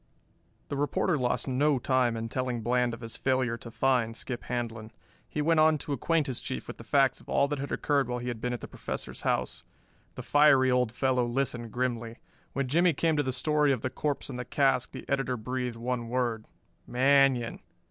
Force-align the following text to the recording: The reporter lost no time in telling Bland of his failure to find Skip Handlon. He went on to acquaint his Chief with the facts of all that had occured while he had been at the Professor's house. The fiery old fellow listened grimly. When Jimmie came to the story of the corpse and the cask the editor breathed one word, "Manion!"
The 0.69 0.75
reporter 0.75 1.15
lost 1.15 1.47
no 1.47 1.77
time 1.77 2.17
in 2.17 2.27
telling 2.27 2.61
Bland 2.61 2.95
of 2.95 3.01
his 3.01 3.17
failure 3.17 3.55
to 3.57 3.69
find 3.69 4.17
Skip 4.17 4.45
Handlon. 4.45 4.89
He 5.29 5.43
went 5.43 5.59
on 5.59 5.77
to 5.77 5.93
acquaint 5.93 6.25
his 6.25 6.41
Chief 6.41 6.67
with 6.67 6.77
the 6.77 6.83
facts 6.83 7.21
of 7.21 7.29
all 7.29 7.47
that 7.49 7.59
had 7.59 7.71
occured 7.71 8.09
while 8.09 8.17
he 8.17 8.27
had 8.29 8.41
been 8.41 8.51
at 8.51 8.61
the 8.61 8.67
Professor's 8.67 9.21
house. 9.21 9.63
The 10.15 10.23
fiery 10.23 10.71
old 10.71 10.91
fellow 10.91 11.27
listened 11.27 11.71
grimly. 11.71 12.17
When 12.53 12.67
Jimmie 12.67 12.93
came 12.93 13.15
to 13.15 13.21
the 13.21 13.31
story 13.31 13.71
of 13.71 13.81
the 13.81 13.91
corpse 13.91 14.27
and 14.27 14.39
the 14.39 14.43
cask 14.45 14.91
the 14.91 15.07
editor 15.07 15.37
breathed 15.37 15.75
one 15.77 16.09
word, 16.09 16.45
"Manion!" 16.87 17.59